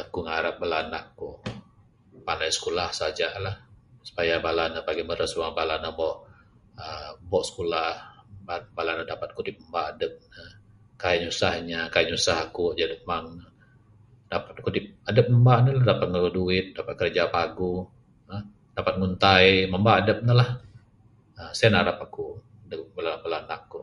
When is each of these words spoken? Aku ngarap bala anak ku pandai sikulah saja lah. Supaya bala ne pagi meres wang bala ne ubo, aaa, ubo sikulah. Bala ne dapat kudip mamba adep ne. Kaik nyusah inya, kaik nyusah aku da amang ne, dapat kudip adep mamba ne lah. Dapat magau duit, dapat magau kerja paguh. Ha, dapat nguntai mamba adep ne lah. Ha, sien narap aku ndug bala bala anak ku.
Aku 0.00 0.18
ngarap 0.26 0.54
bala 0.62 0.76
anak 0.84 1.04
ku 1.18 1.28
pandai 2.26 2.50
sikulah 2.56 2.88
saja 3.00 3.28
lah. 3.44 3.56
Supaya 4.06 4.34
bala 4.46 4.64
ne 4.72 4.80
pagi 4.88 5.04
meres 5.08 5.32
wang 5.38 5.52
bala 5.58 5.74
ne 5.82 5.88
ubo, 5.94 6.10
aaa, 6.82 7.08
ubo 7.24 7.38
sikulah. 7.48 7.90
Bala 8.76 8.90
ne 8.94 9.04
dapat 9.12 9.28
kudip 9.36 9.56
mamba 9.60 9.80
adep 9.92 10.12
ne. 10.32 10.42
Kaik 11.02 11.18
nyusah 11.22 11.52
inya, 11.60 11.80
kaik 11.94 12.06
nyusah 12.08 12.36
aku 12.46 12.64
da 12.76 12.84
amang 12.96 13.26
ne, 13.38 13.46
dapat 14.32 14.54
kudip 14.64 14.84
adep 15.10 15.26
mamba 15.32 15.54
ne 15.64 15.70
lah. 15.76 15.84
Dapat 15.90 16.06
magau 16.12 16.32
duit, 16.38 16.66
dapat 16.76 16.92
magau 16.94 17.00
kerja 17.02 17.22
paguh. 17.34 17.80
Ha, 18.30 18.34
dapat 18.76 18.94
nguntai 18.98 19.48
mamba 19.72 19.90
adep 20.00 20.18
ne 20.26 20.32
lah. 20.40 20.50
Ha, 21.36 21.40
sien 21.58 21.70
narap 21.74 21.98
aku 22.06 22.26
ndug 22.66 22.86
bala 22.96 23.12
bala 23.22 23.36
anak 23.44 23.60
ku. 23.72 23.80